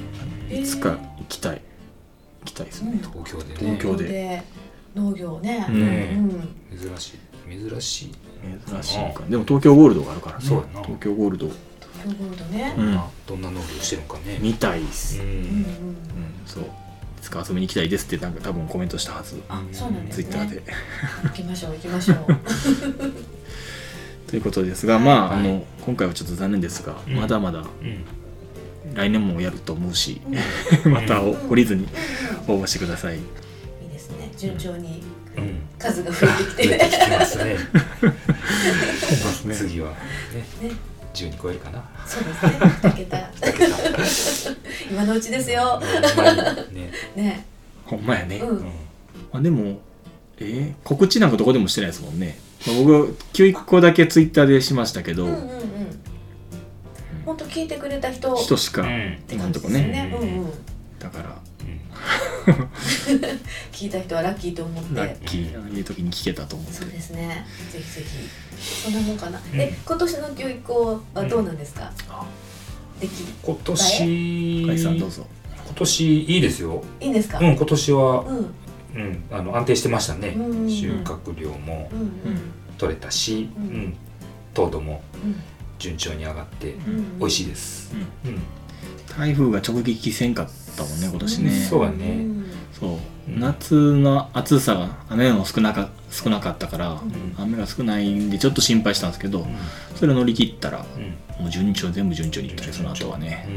[0.49, 1.61] いつか行きたい。
[2.41, 3.55] 行きたいですね、東京でね。
[3.57, 4.03] 東京で。
[4.05, 4.43] で
[4.95, 5.65] 農業ね。
[5.69, 5.75] うん。
[5.75, 6.77] うん。
[6.77, 7.69] 珍しい。
[7.69, 8.15] 珍しい。
[8.69, 9.23] 珍しいか。
[9.27, 10.45] でも東京ゴールドがあるからね。
[10.45, 10.63] 東
[10.99, 11.47] 京ゴールド。
[11.47, 12.75] 京ゴールドね。
[12.77, 12.99] うん。
[13.27, 14.37] どんな農業してるのかね。
[14.39, 15.65] 見たいっす、うん。
[16.45, 16.63] そう。
[16.63, 16.67] い
[17.25, 19.41] つか遊びに行きたいですってなんか多分コメントしたはず。
[19.49, 20.23] あそうなんですね。
[20.25, 20.63] ツイッターで。
[21.23, 22.17] 行きましょう行きましょう。
[24.29, 25.39] ということですがまあ,、はい。
[25.39, 27.15] あの今回はちょっと残念ですが、うん。
[27.15, 28.05] まだまだうん。
[28.93, 30.21] 来年もやると思うし、
[30.85, 30.93] うん。
[30.93, 31.87] また降りずに
[32.47, 34.31] 応募してください、いいですね。
[34.37, 35.03] 順調に
[35.35, 35.61] うん。
[35.79, 36.67] 数が増えてきて。
[36.67, 37.55] 増えてき ますね。
[39.45, 39.89] ね次は
[40.61, 40.69] ね。
[40.69, 40.75] ね
[41.15, 41.83] 12超えるかな。
[42.05, 42.51] そうですね。
[42.83, 43.31] 2桁。
[44.91, 45.81] 今のうちですよ。
[46.71, 46.91] ね。
[47.15, 47.45] ね。
[47.85, 48.59] ほんまやね、うん。
[49.31, 49.79] まあ、でも
[50.39, 55.49] えー告知なんかどこでもしてないですもんね、まあ、僕9個だけツイッターでしましたけど、うんうんうん。
[57.25, 60.17] 本当聞いてくれた人人しか、うんって感今んとこねじですよね。
[60.19, 60.51] うんうん。
[60.99, 61.37] だから
[63.71, 64.95] 聞いた人はラッキーと思って。
[64.95, 67.45] ラッキーああいう時に聞けたと思ってそうですね。
[67.71, 68.01] ぜひぜ
[68.57, 68.83] ひ。
[68.83, 69.39] そんなもんかな。
[69.53, 70.71] うんえ、今年の教育
[71.13, 71.91] はどうなんですか？
[72.09, 72.25] あ
[72.99, 73.11] でき。
[73.43, 73.99] 今年
[74.65, 75.25] 甲斐さんどうぞ
[75.65, 77.39] 今年いいですよいいんですか？
[77.39, 78.37] うん今年はうん。
[78.37, 78.45] うん
[78.95, 82.11] うんあの安定してましたねうん収穫量もうん
[82.77, 83.93] 取れたしううんん
[84.53, 85.35] 糖度もうん
[85.79, 87.19] 順調に上がってうん。
[87.19, 87.43] 美味しい。
[87.43, 87.91] いです
[88.23, 88.41] うんうん
[89.17, 92.34] 台風が直撃せんかったもんね今年ね、そうだねん
[92.79, 92.89] そう、
[93.31, 93.39] うん。
[93.39, 97.35] 夏の暑さが雨も少なか少なかったから、ん。
[97.37, 99.45] 雨が少ないんでちょっと心配したんですけど、
[99.95, 101.43] それを乗り切ったらうん。
[101.43, 103.47] もう順調全部順調にいったねその後はね。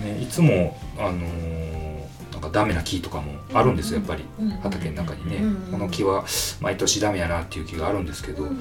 [0.00, 0.16] うん。
[0.16, 1.88] ねいつもあのー
[2.32, 4.24] なんかダメな木とかもあるんですよやっぱり。
[4.40, 4.50] うん。
[4.50, 5.36] 畑の中にね。
[5.36, 5.72] うん。
[5.72, 6.24] この木は
[6.60, 8.60] 毎年ダメやなっていう木があるんですけどうん。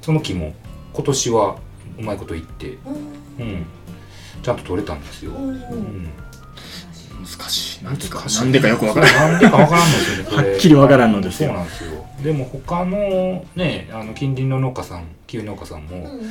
[0.00, 0.54] その木も
[0.92, 1.58] 今年は
[1.98, 2.78] うまいこと言って
[3.38, 3.44] うん。
[3.44, 3.66] うん。
[4.42, 5.32] ちゃんと取れたんですよ。
[5.32, 5.52] うんうん。
[5.52, 6.08] うん
[7.38, 7.84] 難しい。
[7.84, 8.18] なんでか？
[8.20, 10.50] 難しいなんでかよくわからないなんでかわからんのですよねこれ。
[10.50, 11.48] はっきりわからんのですよ。
[11.50, 12.06] そうなんですよ。
[12.22, 16.30] でも他のねあの近隣の農家さんキウイ農家さんもうんうん。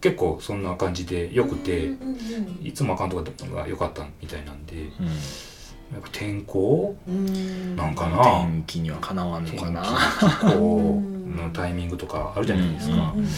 [0.00, 5.06] 結構そんな感じでよくてうんうんいつもあかんとかが良かったみたいなんでうん。
[5.06, 6.94] やっぱ天候？
[7.08, 7.74] うん。
[7.74, 8.22] なんかな？
[8.42, 9.82] 天気にはかなわんのかな。
[10.40, 13.12] 気候のタイミングとかあるじゃないですか。
[13.16, 13.28] うんうん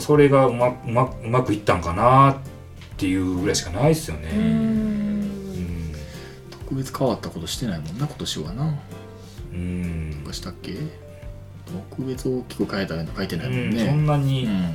[0.00, 2.36] それがうまうまうまくいったんかなっ
[2.96, 4.30] ていうぐらいしかないですよね。
[4.32, 4.42] うんう
[5.10, 5.21] ん
[6.72, 8.74] 特別変わったことしてないもんな今年はな。
[9.52, 10.24] うん。
[10.24, 10.74] どうしたっけ？
[11.90, 14.54] 特別大きく変えたような書いてないもんうん、そねんなに、ううん。
[14.54, 14.68] んま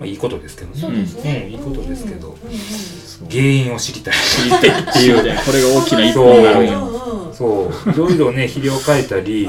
[0.00, 0.80] あ、いいことですけどね。
[0.80, 2.28] そうですね、うんいいことですけど。
[2.28, 2.58] うんうんうん。
[2.58, 3.28] そう。
[3.30, 4.14] 原因を知りたい。
[4.14, 5.40] 知りたいっていうね。
[5.46, 7.30] これが大きな一そう歩になるんようんう。
[7.30, 7.90] んそう。
[7.90, 9.48] いろいろね肥料変えたり、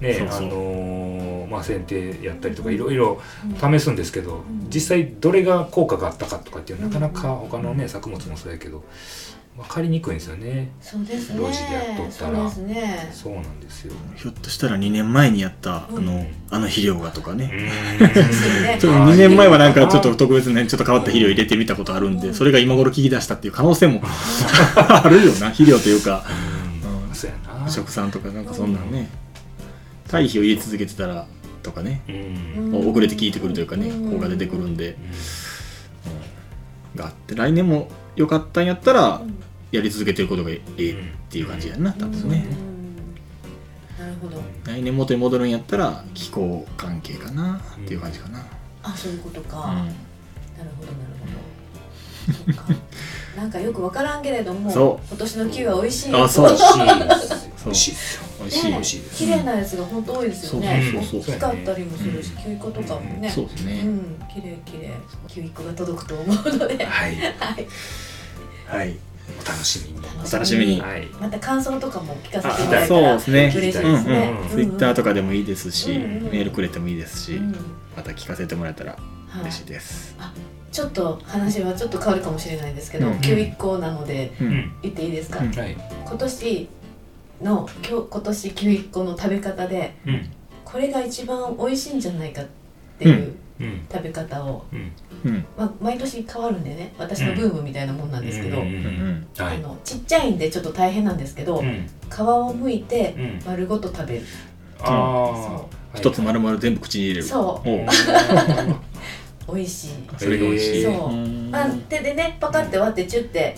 [0.00, 0.38] ねそうそう。
[0.38, 4.68] あのーまあ剪定やったりとかいろいろうん試すんですけど、ん。
[4.72, 8.84] 実際どれが効果があったかとかっていうなかなか他のね作物もそうやけど
[9.56, 10.72] 分かりにくいんですよね。
[10.80, 11.38] そうですね。
[11.40, 12.50] 路地でやっとったら。
[12.50, 13.10] そうですね。
[13.12, 13.92] そうなんですよ。
[14.16, 16.04] ひょっとしたら2年前にやったあうん。
[16.06, 17.50] のあの肥料がとかうね。
[18.80, 24.02] ちょっと2年前はなんかちょっと特別ねちょっと変わった肥料入れてみたことあるんでそれが今頃聞き出したっていう可能性も
[24.76, 26.24] あるよな肥料というか。
[26.84, 27.08] うん。
[27.08, 27.14] うん。
[27.14, 27.70] そうやな。
[27.70, 29.08] 食産とかなんかそんなんね。
[30.08, 31.26] 堆肥を入れ続けてたら
[31.62, 32.02] とかね。
[32.08, 32.72] うん。
[32.74, 34.12] うん遅れて効いてくるというかねうん。
[34.14, 34.96] 効果出てくるんで。
[36.96, 39.22] があって来年も良かったんやったら
[39.72, 40.94] やり続けてることがええっ
[41.30, 42.46] ていう感じやんな多分ね。
[43.98, 44.04] うん。
[44.04, 44.40] なるほど。
[44.64, 48.46] 来年元に戻るんやったら気候関係かなっていう感じかな。
[48.82, 49.64] あそういうことか、うん。
[49.64, 51.14] なるほどなる
[52.56, 53.40] ほど。
[53.40, 56.14] なんかよくわからんけれどもそ今年のキは美味しい。
[56.14, 56.48] あそう。
[56.48, 56.78] 美味しい
[57.64, 58.64] 美味しいですよ美味しい。
[58.64, 59.16] ね美味しいです。
[59.16, 60.92] 綺麗なやつが本当多いですよね。
[61.12, 63.30] 大きかったりもするし、キウイ粉とかもね。
[63.30, 63.80] そうですね。
[63.84, 65.42] うん綺麗綺麗。
[65.44, 66.84] イ粉が届くと思うので。
[66.84, 67.14] ははい。
[67.14, 67.18] い
[68.66, 68.96] はい。
[69.42, 70.06] お楽しみに。
[70.26, 70.80] お楽しみに。
[70.80, 71.06] はい。
[71.20, 73.52] また感想とかも聞かせてあもらえたそうらですね。
[73.56, 76.22] 嬉しいですうんねうんツイッターとかでもいいですし、うんうん。
[76.24, 77.54] メールくれてもいいですし、うん
[77.96, 79.42] また聞かせてもらえたらはい。
[79.42, 80.16] 嬉しいです、
[80.72, 84.32] ちょっと話はちょっと変わるかもしれないんですけど、うんキウイ粉なので
[84.82, 85.52] 言っていいですか、うん。
[85.52, 85.76] はい。
[86.04, 86.68] 今年
[87.42, 90.30] の今日今年キウイ粉の食べ方でうん。
[90.64, 92.46] これが一番美味しいんじゃないかっ
[92.98, 93.86] ていううん。
[93.90, 94.92] 食べ方を、うん。
[95.24, 95.44] うん。
[95.56, 101.88] まあ、毎年変わるんでね私のブームみたいなもんなんですけど、あのちっちゃいんでちょっと大変なんですけど、うん。
[102.10, 103.40] 皮を剥いてうん。
[103.46, 104.22] 丸ごと食べる、
[104.80, 107.22] ああ一つ丸々全部口に入れる。
[107.22, 107.68] そう。
[109.54, 111.12] 美味しい、それが美味しい、そう。
[111.12, 111.50] ん。
[111.50, 113.56] まあ、手でねパカって割ってチュッて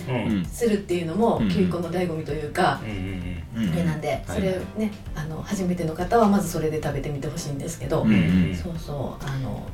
[0.52, 1.48] するっていうのも、うん。
[1.48, 8.04] キウイ粉の醍醐味というか、うんうんあれなんで、それねあの初めての方はまずそれで食べてみてほしいんですけど、
[8.62, 9.66] そうそうあの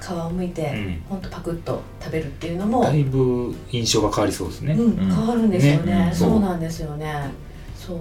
[0.00, 1.02] 皮を剥いて、うん。
[1.08, 4.74] ほんとパクッと食べるっていうのも、だいぶ印象が変わりそうですね。
[4.74, 6.06] うん、変わるんですよね。
[6.06, 7.30] ねそうなんですよね。
[7.74, 7.96] そう。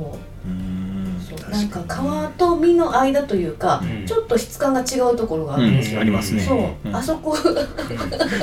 [0.48, 1.18] うん。
[1.20, 4.06] そう確なんか皮と身の間というか、うん。
[4.06, 6.42] ちょっと質感が違うところがあるんですよ、うんありますね。
[6.42, 6.96] そう、うん。
[6.96, 7.36] あそこ。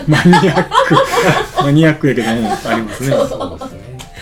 [0.08, 1.62] マニアック。
[1.62, 3.08] マニアックやけどもありますね。
[3.10, 3.58] そうそう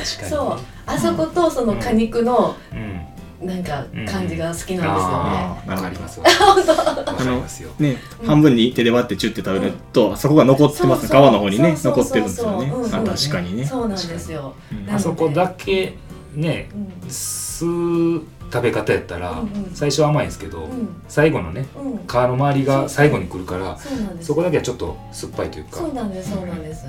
[0.04, 0.58] そう。
[0.86, 3.00] あそことその果肉のうん。
[3.40, 4.04] なんかうん。
[4.04, 6.26] 感じが好きなんですよね、ああわかりますわ。
[6.26, 7.70] わかりますよ。
[7.78, 8.26] ね、うん。
[8.26, 11.08] 半分に手で割ってチュッて食べると、そこが残ってますね。
[11.08, 13.64] 皮の方にね残ってるんですよね、あ確かにね。
[13.64, 15.96] そうなんですよ、うんあそこだけ
[16.34, 17.08] ねうん。
[17.08, 19.70] 吸う食べ方やったらうんうん。
[19.72, 21.00] 最初は甘いんですけどうん。
[21.08, 23.78] 最後のねうん、皮の周りが最後に来るから
[24.20, 25.78] そこだけはちょっと酸っぱいというか。
[25.78, 26.84] そうなんですそうなんです、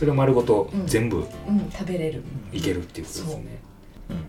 [0.00, 0.86] それを丸ごとうん。
[0.86, 2.22] 全部うん、食べれる。
[2.54, 3.58] いけるっていうことですね。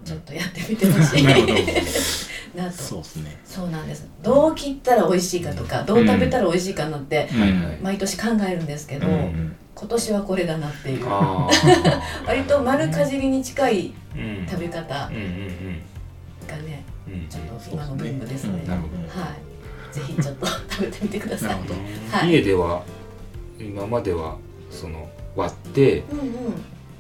[0.04, 1.24] ちょっとやってみてほしい。
[1.24, 1.54] なるほど。
[2.62, 3.40] なとそうですね。
[3.46, 4.06] そうなんです。
[4.22, 7.78] どう切ったら美味しいかとかどう食べたら美味しいかなって、うんはいはい。
[7.82, 11.06] 毎年考えるんですけど、うん今年はこれだなっていう。
[11.08, 11.50] あ
[12.28, 14.46] 割と丸かじりに近いーうん。
[14.46, 15.82] 食べ方うんうんうん。
[16.48, 18.60] がねうんちょっと今のブームですね。
[18.62, 18.70] うん。
[18.70, 18.82] なる
[19.14, 19.96] ほはい。
[19.96, 21.56] ぜひちょっと食べてみてください。
[22.12, 22.30] はい。
[22.30, 22.84] 家では
[23.58, 24.36] 今までは
[24.70, 26.26] その割ってうんうん。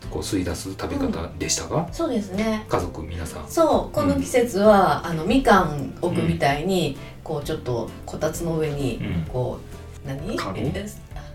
[0.09, 2.65] こう吸い出す食べ方でしたが、そうですね。
[2.67, 3.47] 家族皆さん。
[3.47, 9.25] そうこの季節は、あのみかん置くみたいに、こうちょっとこたつの上に、うん。
[9.31, 9.59] こ
[10.05, 10.35] う何？
[10.35, 10.57] カゴ？
[10.57, 10.85] え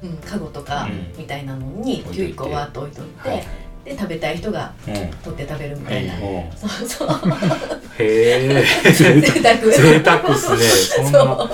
[0.02, 1.14] うん、カゴとかうん。
[1.16, 2.14] みたいなのに置いといて。
[2.16, 3.44] キウイ粉をわっと置いといて、はい。
[3.86, 4.94] で食べたい人がうん。
[4.94, 6.20] 取って食べるみたいな、う
[6.54, 7.08] そうそう。
[7.98, 9.56] へえ贅沢。
[9.56, 10.58] 贅沢っすね。
[10.58, 11.10] そんな。
[11.12, 11.50] そう。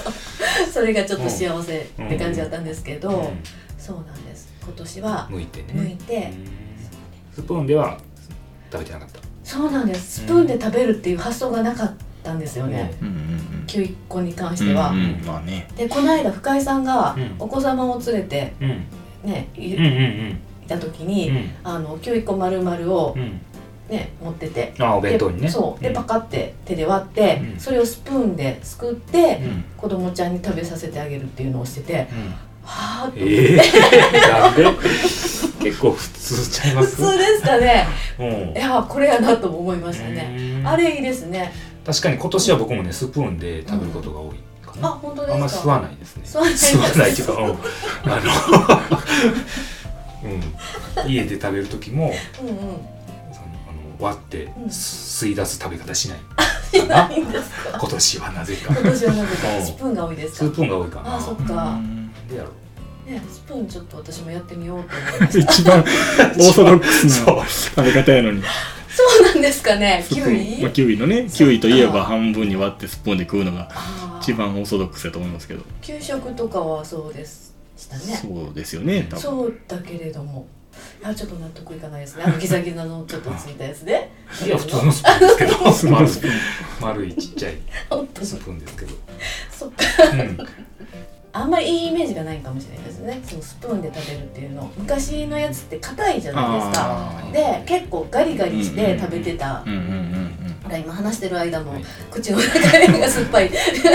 [0.73, 3.29] それがちょっと幸せって感じだったんですけど、うん。
[3.79, 4.32] そうなんです
[4.65, 5.67] 今年は剥いてね。
[5.75, 6.47] 剥いて、うん。
[7.35, 7.99] スプーンでは
[8.71, 9.21] 食べてなかった。
[9.45, 10.21] そうなんです。
[10.21, 13.09] スプーンで食べるっていう発想がなかったんですよね、うん。
[13.09, 15.69] うんキウイ粉に関しうんては、うんうんまあね。
[15.77, 17.35] でこの間深井さんがうん。
[17.39, 18.69] お子様を連れてうん。
[19.31, 21.51] ねい,、うんうんた時うに、ん。
[21.65, 23.41] あのキウイ粉丸々をうん。
[23.89, 24.75] ね持ってて。
[24.79, 25.43] あお弁当にね。
[25.43, 25.83] でそう。
[25.83, 25.95] でん。
[25.95, 27.61] パカって手で割って、うん。
[27.61, 29.65] それをスプーンですくって、うん。
[29.77, 33.11] 子供ちゃんに食べさせてあげるっていうのをしててうんはあ。
[33.11, 33.57] とええ
[34.31, 34.65] なんで？
[35.63, 36.97] 結構普通ちゃいます？
[36.97, 37.87] 普通ですかね。
[38.19, 38.27] うん。
[38.53, 40.67] いやこれやなとも思いましたね、うん。
[40.67, 41.53] あれいいですね。
[41.85, 45.35] 確かに今年は僕もねスプーンで食べることが多いかな、あ本当ですか？
[45.35, 46.23] あんま吸わないですね。
[46.25, 47.51] 吸わない吸わないっていうか、うん、
[48.13, 48.21] あ
[50.25, 52.57] の、うん、家で食べる時もうんうん。
[52.57, 54.65] そのあの割ってうん。
[54.67, 56.19] 吸い出す食べ方しない
[56.73, 57.79] しないんですか？
[57.79, 58.75] 今年はなぜか。
[58.81, 59.57] 今年はなぜか。
[59.57, 59.65] うん。
[59.65, 60.39] スプーンが多いですか？
[60.39, 61.17] スープンが多いかな。
[61.17, 62.02] あそっうか、ん
[62.33, 62.51] でやろ
[63.07, 65.39] ね、スプーンちょっと私もやってみようと思いました。
[65.53, 68.43] 一番 オーソドックスな食べ方やのに。
[68.95, 73.71] そうなんですかねキウスプーン、まあ、イキウイのねキウイといえば半分に割ってスプーンで食うのが
[74.21, 75.63] 一番オーソドックスだと思いますけど。
[75.81, 78.17] 給食とかはそうですしたね。
[78.17, 79.21] そうですよね多分。
[79.21, 80.47] そうだけれども。
[81.03, 82.25] あちょっと納得いかないですね。
[82.25, 84.11] あのギザギザのちょっとついたやつで。
[84.45, 85.55] いや普通のスプーンですけど。
[85.55, 86.33] 普通のスプーン
[86.81, 87.55] 丸いちっちゃい
[88.23, 88.93] スプーンですけど、
[89.51, 89.85] そっか。
[90.13, 90.39] うん、
[91.35, 93.21] あんまりいいイメージがないかもしれないですね。
[93.25, 94.71] そのスプーンで食べるっていうの。
[94.77, 97.23] 昔のやつって硬いじゃないですか。
[97.33, 99.65] で結構ガリガリして食べてた。
[100.79, 103.51] 今話してる間もはい口の中が酸っぱい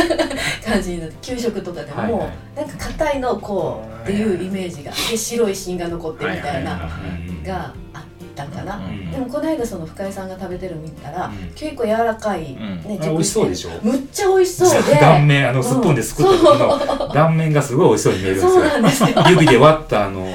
[0.63, 6.89] 感じになって給食とかでも、なんか硬いのこうっていうイメージがで白い芯が残ってみたいな
[7.43, 7.73] があ
[8.43, 9.11] ったかな、うん。
[9.11, 11.51] でもこの間その深井さんが食べてるの見たら、うん。
[11.55, 12.55] 結構柔らかい、ん。
[12.55, 13.69] ねあ美味しそうでしょ。
[13.81, 14.95] むっちゃ美味しそうで。
[14.99, 19.09] 断面あのスプーンですくった時の断面がすごい美味しそうに見えるんですそうよなんですよ。
[19.29, 20.27] 指で割ったあの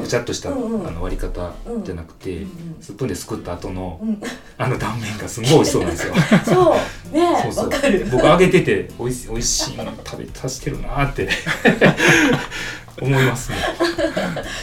[0.00, 1.52] ぐちゃっとしたあの割り方
[1.84, 4.20] じゃなくてうんスプーンですくった後のうん。
[4.58, 6.14] あの断面がすごい美味しそうなんですよ。
[6.44, 6.76] そ
[7.12, 7.16] う。
[7.16, 7.64] ねえそうそう。
[7.68, 8.06] わかる。
[8.10, 11.28] 僕揚げてて美味し美味しいもの食べさせてるなーって
[13.00, 13.56] 思いますね。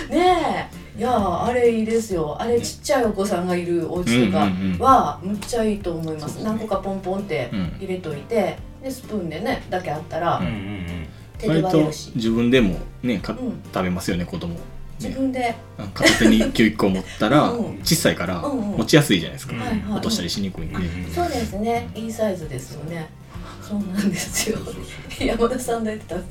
[0.09, 2.35] ねえいやああれいいですよ。
[2.39, 4.49] あれちっちゃいお子さんがいるお家とか
[4.83, 6.43] はむっちゃいいと思います、ね。
[6.43, 7.75] 何個かポンポンってうん。
[7.79, 10.41] 入れといてでスプーンでねだけあったら
[11.41, 14.55] 割と割れるし、自分でもねかうん、食べますよね子供
[15.03, 15.55] 自分で、
[15.93, 17.79] 片手にキウイ1個持ったらうん。
[17.83, 19.53] 小さいから持ちやすいじゃないですか。
[19.91, 20.75] 落としたりしにくいんで。
[20.75, 21.89] うんそうですね。
[21.95, 23.09] いいサイズですよね。
[23.61, 24.57] そうなんですよ。
[25.19, 26.03] 山田さんだって。
[26.09, 26.29] 食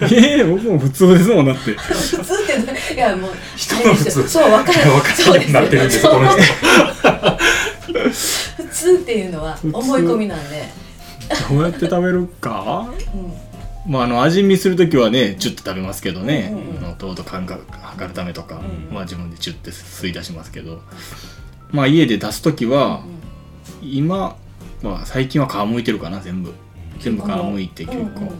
[0.00, 1.72] べてええ僕も普通ですもんだって。
[1.72, 2.96] 普通ってねい。
[2.96, 4.28] やもう人の普通。
[4.28, 4.90] そう分かる。
[4.90, 5.52] 分かる。
[5.52, 6.42] なってるんですこの人。
[8.56, 10.64] 普通っていうのは思い込みなんで、
[11.48, 12.88] どうやって食べるか？
[13.86, 16.52] うん、まああの味見する時はねチュッと食べますけどね。
[16.52, 17.64] うん糖度感覚
[17.94, 18.94] 測るためとかうん。
[18.94, 20.82] まあ自分でチュッて吸い出しますけど。
[21.70, 23.02] まあ家で出す時は
[23.82, 24.36] 今
[24.82, 26.52] まあ最近は皮むいてるかな全部。
[26.98, 28.32] 全部皮むいてうん結構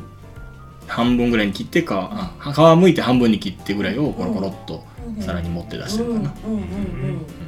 [0.86, 4.84] 半分ぐらいに切って皮あ皮むいて半分に切ってぐらいをコロコロっと
[5.20, 6.34] 皿に持って出してるかな。
[6.46, 6.66] うんうんうんう
[7.40, 7.43] ん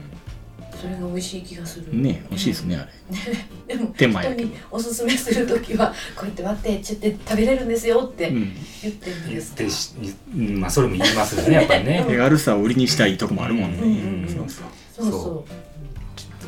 [0.80, 1.86] それが美味しい気がする。
[1.92, 2.86] ね美味しいですねあ
[3.68, 3.74] れ。
[3.76, 8.52] でも手前人におすすめする時はこうやって割ってちょって食べれるんですよってうん。
[8.82, 9.56] 言ってるん言っですか？
[9.56, 9.90] てし
[10.34, 12.04] うんまあそれも言いますよね やっぱりね。
[12.08, 13.78] 手軽さを売りにしたいとこもあるもんね。
[13.78, 14.28] うんうんうん。
[14.28, 15.04] そうそう。
[15.04, 15.44] そうそ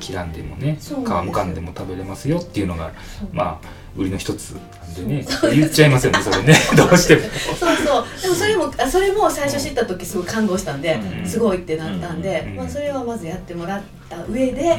[0.00, 2.92] 切らんでもね皮むかんでも食べれますよっていうのが
[3.32, 4.54] まあ売りの一つ
[4.96, 6.54] でね言っちゃいますよねそれね。
[6.76, 7.22] どうしても。
[7.58, 8.22] そうそう。
[8.22, 14.76] でもそれもあそれも最初知った時すごい感動したんで、うんすごいってなったんで、うんまあ、それはまずやってもらった上で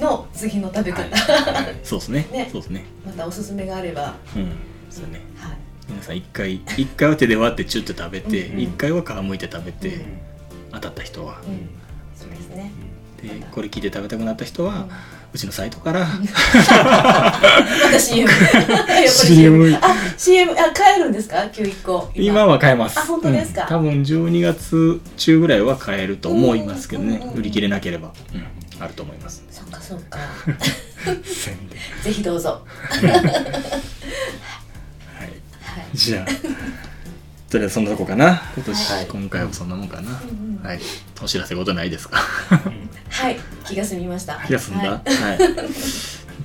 [0.00, 1.76] の次の食べ方、はい。
[1.82, 2.26] そうですね。
[2.32, 2.48] ね。
[2.50, 2.84] そうですね。
[3.06, 4.52] またおすすめがあれば、はい、うん
[4.90, 5.20] そうね。
[5.88, 10.02] 皆さん一回一回は手で割ってチュッて食べて一回は皮むいて食べてうん
[10.72, 11.40] 当たった人は。
[11.44, 11.68] うん、
[12.14, 12.70] そうですね。
[13.20, 14.86] でこれ聞いて食べたくなった人は
[15.32, 16.00] うちのサイトから。
[16.00, 16.06] ま
[17.92, 18.36] た CM や
[18.82, 22.10] っぱり CM あ CM あ買えるんですか？9一個。
[22.14, 22.98] 今は買えます。
[22.98, 23.62] あ本当ですか？
[23.62, 23.68] うん。
[23.68, 27.16] 多分12月中ぐらいは買えると思いますけどね。
[27.16, 28.12] うんうんうん売り切れなければ。
[28.34, 28.46] うん。
[28.82, 29.44] あると思います。
[29.50, 30.18] そっかそっか。
[31.24, 32.64] 宣伝ぜひどうぞ。
[32.88, 33.06] はい。
[33.10, 33.22] はい。
[35.94, 36.26] じゃあ
[37.50, 38.42] とりあえずそんなとこかな。
[38.54, 39.06] 今年、はい。
[39.06, 40.80] 今回はそんなもんかな、うんうんはい。
[41.22, 42.18] お知らせことないですか？
[43.10, 43.36] はい。
[43.66, 44.40] 気が済みました。
[44.46, 45.00] 気が済んだ、はは
[45.34, 45.38] い。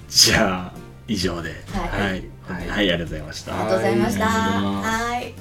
[0.09, 1.63] じゃあ以上で。
[1.71, 2.23] はい。
[2.47, 2.79] はい、はい。
[2.79, 3.51] ありがとうございました。
[3.51, 4.25] いありがとうございました。
[4.27, 5.33] はい